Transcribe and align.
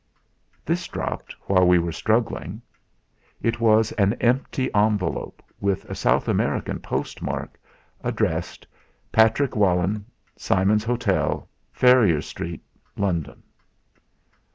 "This 0.65 0.87
dropped 0.87 1.33
while 1.43 1.67
we 1.67 1.77
were 1.77 1.91
struggling." 1.91 2.63
It 3.39 3.59
was 3.59 3.91
an 3.99 4.13
empty 4.13 4.73
envelope 4.73 5.43
with 5.59 5.85
a 5.85 5.93
South 5.93 6.27
American 6.27 6.79
post 6.79 7.21
mark 7.21 7.59
addressed: 8.03 8.65
"Patrick 9.11 9.51
Walenn, 9.55 10.05
Simon's 10.35 10.85
Hotel, 10.85 11.47
Farrier 11.71 12.21
Street, 12.23 12.63
London." 12.97 13.43